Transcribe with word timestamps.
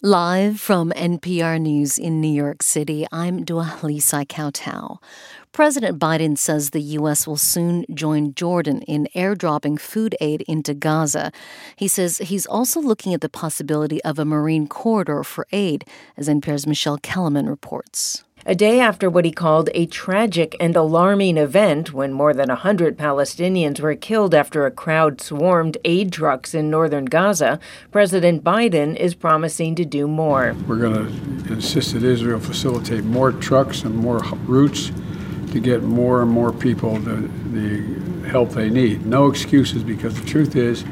Live 0.00 0.60
from 0.60 0.92
NPR 0.92 1.60
News 1.60 1.98
in 1.98 2.20
New 2.20 2.32
York 2.32 2.62
City, 2.62 3.04
I'm 3.10 3.44
Dua 3.44 3.80
Lisa 3.82 4.24
Kautau. 4.24 4.98
President 5.50 5.98
Biden 5.98 6.38
says 6.38 6.70
the 6.70 6.80
U.S. 6.80 7.26
will 7.26 7.36
soon 7.36 7.84
join 7.92 8.32
Jordan 8.34 8.82
in 8.82 9.08
airdropping 9.16 9.76
food 9.76 10.14
aid 10.20 10.42
into 10.42 10.72
Gaza. 10.72 11.32
He 11.74 11.88
says 11.88 12.18
he's 12.18 12.46
also 12.46 12.80
looking 12.80 13.12
at 13.12 13.22
the 13.22 13.28
possibility 13.28 14.00
of 14.04 14.20
a 14.20 14.24
marine 14.24 14.68
corridor 14.68 15.24
for 15.24 15.48
aid, 15.50 15.84
as 16.16 16.28
NPR's 16.28 16.64
Michelle 16.64 16.98
Kelemen 16.98 17.48
reports 17.48 18.22
a 18.48 18.54
day 18.54 18.80
after 18.80 19.10
what 19.10 19.26
he 19.26 19.30
called 19.30 19.68
a 19.74 19.84
tragic 19.84 20.56
and 20.58 20.74
alarming 20.74 21.36
event 21.36 21.92
when 21.92 22.14
more 22.14 22.32
than 22.32 22.48
100 22.48 22.96
Palestinians 22.96 23.78
were 23.78 23.94
killed 23.94 24.34
after 24.34 24.64
a 24.64 24.70
crowd 24.70 25.20
swarmed 25.20 25.76
aid 25.84 26.10
trucks 26.10 26.54
in 26.54 26.70
northern 26.70 27.04
Gaza, 27.04 27.60
President 27.92 28.42
Biden 28.42 28.96
is 28.96 29.14
promising 29.14 29.74
to 29.74 29.84
do 29.84 30.08
more. 30.08 30.56
We're 30.66 30.78
going 30.78 30.94
to 31.44 31.52
insist 31.52 31.92
that 31.92 32.02
Israel 32.02 32.40
facilitate 32.40 33.04
more 33.04 33.32
trucks 33.32 33.82
and 33.82 33.94
more 33.94 34.20
routes 34.46 34.92
to 35.52 35.60
get 35.60 35.82
more 35.82 36.22
and 36.22 36.30
more 36.30 36.50
people 36.50 36.98
the, 37.00 37.30
the 37.52 38.28
help 38.30 38.52
they 38.52 38.70
need. 38.70 39.04
No 39.04 39.26
excuses 39.26 39.84
because 39.84 40.18
the 40.18 40.26
truth 40.26 40.56
is, 40.56 40.86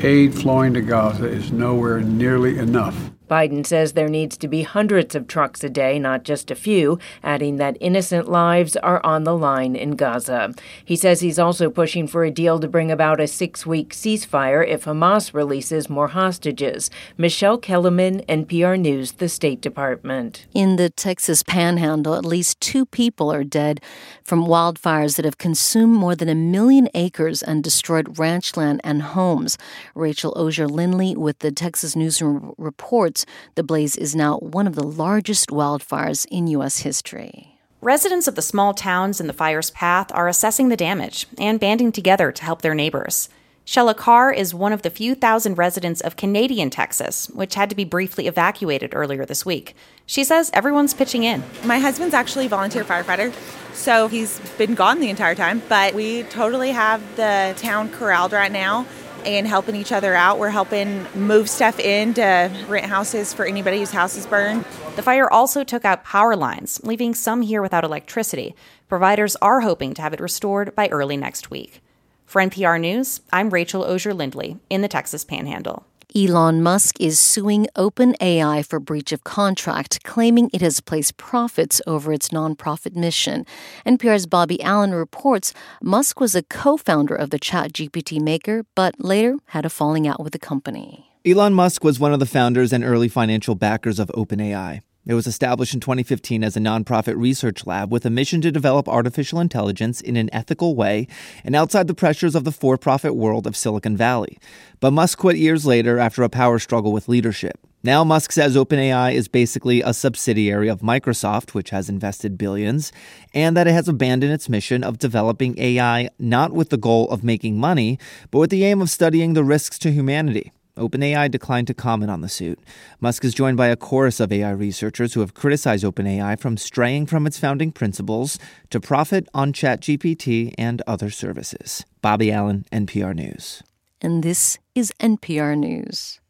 aid 0.00 0.32
flowing 0.32 0.74
to 0.74 0.80
Gaza 0.80 1.26
is 1.26 1.50
nowhere 1.50 2.02
nearly 2.02 2.56
enough. 2.56 3.10
Biden 3.30 3.64
says 3.64 3.92
there 3.92 4.08
needs 4.08 4.36
to 4.38 4.48
be 4.48 4.62
hundreds 4.62 5.14
of 5.14 5.28
trucks 5.28 5.62
a 5.62 5.70
day, 5.70 6.00
not 6.00 6.24
just 6.24 6.50
a 6.50 6.56
few, 6.56 6.98
adding 7.22 7.56
that 7.56 7.76
innocent 7.78 8.28
lives 8.28 8.74
are 8.76 9.00
on 9.06 9.22
the 9.22 9.36
line 9.36 9.76
in 9.76 9.92
Gaza. 9.92 10.52
He 10.84 10.96
says 10.96 11.20
he's 11.20 11.38
also 11.38 11.70
pushing 11.70 12.08
for 12.08 12.24
a 12.24 12.30
deal 12.30 12.58
to 12.58 12.66
bring 12.66 12.90
about 12.90 13.20
a 13.20 13.28
six 13.28 13.64
week 13.64 13.94
ceasefire 13.94 14.66
if 14.66 14.84
Hamas 14.84 15.32
releases 15.32 15.88
more 15.88 16.08
hostages. 16.08 16.90
Michelle 17.16 17.58
Kelemen, 17.58 18.26
NPR 18.26 18.78
News, 18.80 19.12
the 19.12 19.28
State 19.28 19.60
Department. 19.60 20.46
In 20.52 20.74
the 20.74 20.90
Texas 20.90 21.44
panhandle, 21.44 22.16
at 22.16 22.24
least 22.24 22.60
two 22.60 22.84
people 22.84 23.32
are 23.32 23.44
dead 23.44 23.80
from 24.24 24.46
wildfires 24.46 25.14
that 25.16 25.24
have 25.24 25.38
consumed 25.38 25.94
more 25.94 26.16
than 26.16 26.28
a 26.28 26.34
million 26.34 26.88
acres 26.94 27.42
and 27.42 27.62
destroyed 27.62 28.18
ranch 28.18 28.56
land 28.56 28.80
and 28.82 29.02
homes. 29.02 29.56
Rachel 29.94 30.32
Osier 30.36 30.66
Lindley 30.66 31.14
with 31.16 31.38
the 31.38 31.52
Texas 31.52 31.94
Newsroom 31.94 32.54
reports 32.58 33.19
the 33.54 33.62
blaze 33.62 33.96
is 33.96 34.14
now 34.14 34.38
one 34.38 34.66
of 34.66 34.74
the 34.74 34.86
largest 34.86 35.50
wildfires 35.50 36.26
in 36.30 36.46
U.S. 36.48 36.80
history. 36.80 37.58
Residents 37.80 38.28
of 38.28 38.34
the 38.34 38.42
small 38.42 38.74
towns 38.74 39.20
in 39.20 39.26
the 39.26 39.32
fire's 39.32 39.70
path 39.70 40.12
are 40.12 40.28
assessing 40.28 40.68
the 40.68 40.76
damage 40.76 41.26
and 41.38 41.58
banding 41.58 41.92
together 41.92 42.30
to 42.30 42.44
help 42.44 42.60
their 42.60 42.74
neighbors. 42.74 43.30
Shella 43.66 43.96
Carr 43.96 44.32
is 44.32 44.52
one 44.52 44.72
of 44.72 44.82
the 44.82 44.90
few 44.90 45.14
thousand 45.14 45.56
residents 45.56 46.00
of 46.00 46.16
Canadian 46.16 46.70
Texas, 46.70 47.28
which 47.30 47.54
had 47.54 47.70
to 47.70 47.76
be 47.76 47.84
briefly 47.84 48.26
evacuated 48.26 48.94
earlier 48.94 49.24
this 49.24 49.46
week. 49.46 49.76
She 50.06 50.24
says 50.24 50.50
everyone's 50.52 50.92
pitching 50.92 51.22
in. 51.22 51.44
My 51.64 51.78
husband's 51.78 52.14
actually 52.14 52.46
a 52.46 52.48
volunteer 52.48 52.84
firefighter, 52.84 53.32
so 53.72 54.08
he's 54.08 54.40
been 54.58 54.74
gone 54.74 54.98
the 54.98 55.08
entire 55.08 55.36
time, 55.36 55.62
but 55.68 55.94
we 55.94 56.24
totally 56.24 56.72
have 56.72 57.00
the 57.16 57.54
town 57.56 57.90
corralled 57.90 58.32
right 58.32 58.50
now 58.50 58.86
and 59.26 59.46
helping 59.46 59.76
each 59.76 59.92
other 59.92 60.14
out. 60.14 60.38
We're 60.38 60.50
helping 60.50 61.06
move 61.14 61.48
stuff 61.48 61.78
in 61.78 62.14
to 62.14 62.50
rent 62.68 62.86
houses 62.86 63.32
for 63.32 63.44
anybody 63.44 63.78
whose 63.78 63.90
house 63.90 64.16
is 64.16 64.26
burned. 64.26 64.64
The 64.96 65.02
fire 65.02 65.30
also 65.30 65.64
took 65.64 65.84
out 65.84 66.04
power 66.04 66.36
lines, 66.36 66.80
leaving 66.82 67.14
some 67.14 67.42
here 67.42 67.62
without 67.62 67.84
electricity. 67.84 68.54
Providers 68.88 69.36
are 69.36 69.60
hoping 69.60 69.94
to 69.94 70.02
have 70.02 70.12
it 70.12 70.20
restored 70.20 70.74
by 70.74 70.88
early 70.88 71.16
next 71.16 71.50
week. 71.50 71.80
For 72.26 72.40
NPR 72.40 72.80
News, 72.80 73.20
I'm 73.32 73.50
Rachel 73.50 73.84
Osier 73.84 74.14
Lindley 74.14 74.58
in 74.68 74.82
the 74.82 74.88
Texas 74.88 75.24
Panhandle. 75.24 75.84
Elon 76.14 76.60
Musk 76.60 77.00
is 77.00 77.20
suing 77.20 77.68
OpenAI 77.76 78.66
for 78.66 78.80
breach 78.80 79.12
of 79.12 79.22
contract, 79.22 80.02
claiming 80.02 80.50
it 80.52 80.60
has 80.60 80.80
placed 80.80 81.16
profits 81.16 81.80
over 81.86 82.12
its 82.12 82.30
nonprofit 82.30 82.96
mission. 82.96 83.46
NPR's 83.86 84.26
Bobby 84.26 84.60
Allyn 84.62 84.92
reports 84.92 85.54
Musk 85.80 86.18
was 86.18 86.34
a 86.34 86.42
co 86.42 86.76
founder 86.76 87.14
of 87.14 87.30
the 87.30 87.38
ChatGPT 87.38 88.20
maker, 88.20 88.64
but 88.74 88.96
later 88.98 89.36
had 89.46 89.64
a 89.64 89.70
falling 89.70 90.08
out 90.08 90.20
with 90.20 90.32
the 90.32 90.38
company. 90.38 91.06
Elon 91.24 91.54
Musk 91.54 91.84
was 91.84 92.00
one 92.00 92.12
of 92.12 92.18
the 92.18 92.26
founders 92.26 92.72
and 92.72 92.82
early 92.82 93.08
financial 93.08 93.54
backers 93.54 94.00
of 94.00 94.08
OpenAI. 94.08 94.80
It 95.06 95.14
was 95.14 95.26
established 95.26 95.72
in 95.72 95.80
2015 95.80 96.44
as 96.44 96.56
a 96.56 96.60
nonprofit 96.60 97.16
research 97.16 97.66
lab 97.66 97.90
with 97.90 98.04
a 98.04 98.10
mission 98.10 98.42
to 98.42 98.52
develop 98.52 98.86
artificial 98.86 99.40
intelligence 99.40 100.00
in 100.02 100.16
an 100.16 100.28
ethical 100.32 100.76
way 100.76 101.06
and 101.42 101.56
outside 101.56 101.86
the 101.86 101.94
pressures 101.94 102.34
of 102.34 102.44
the 102.44 102.52
for 102.52 102.76
profit 102.76 103.16
world 103.16 103.46
of 103.46 103.56
Silicon 103.56 103.96
Valley. 103.96 104.38
But 104.78 104.90
Musk 104.90 105.18
quit 105.18 105.36
years 105.36 105.64
later 105.64 105.98
after 105.98 106.22
a 106.22 106.28
power 106.28 106.58
struggle 106.58 106.92
with 106.92 107.08
leadership. 107.08 107.58
Now, 107.82 108.04
Musk 108.04 108.30
says 108.30 108.56
OpenAI 108.56 109.14
is 109.14 109.26
basically 109.26 109.80
a 109.80 109.94
subsidiary 109.94 110.68
of 110.68 110.80
Microsoft, 110.80 111.54
which 111.54 111.70
has 111.70 111.88
invested 111.88 112.36
billions, 112.36 112.92
and 113.32 113.56
that 113.56 113.66
it 113.66 113.72
has 113.72 113.88
abandoned 113.88 114.34
its 114.34 114.50
mission 114.50 114.84
of 114.84 114.98
developing 114.98 115.58
AI 115.58 116.10
not 116.18 116.52
with 116.52 116.68
the 116.68 116.76
goal 116.76 117.08
of 117.08 117.24
making 117.24 117.58
money, 117.58 117.98
but 118.30 118.38
with 118.38 118.50
the 118.50 118.66
aim 118.66 118.82
of 118.82 118.90
studying 118.90 119.32
the 119.32 119.44
risks 119.44 119.78
to 119.78 119.90
humanity. 119.90 120.52
OpenAI 120.80 121.30
declined 121.30 121.66
to 121.68 121.74
comment 121.74 122.10
on 122.10 122.22
the 122.22 122.28
suit. 122.28 122.58
Musk 123.00 123.24
is 123.24 123.34
joined 123.34 123.56
by 123.56 123.68
a 123.68 123.76
chorus 123.76 124.18
of 124.18 124.32
AI 124.32 124.50
researchers 124.50 125.14
who 125.14 125.20
have 125.20 125.34
criticized 125.34 125.84
OpenAI 125.84 126.40
from 126.40 126.56
straying 126.56 127.06
from 127.06 127.26
its 127.26 127.38
founding 127.38 127.70
principles 127.70 128.38
to 128.70 128.80
profit 128.80 129.28
on 129.34 129.52
ChatGPT 129.52 130.54
and 130.56 130.82
other 130.86 131.10
services. 131.10 131.84
Bobby 132.00 132.32
Allyn, 132.32 132.64
NPR 132.72 133.14
News. 133.14 133.62
And 134.00 134.22
this 134.22 134.58
is 134.74 134.92
NPR 134.98 135.56
News. 135.58 136.20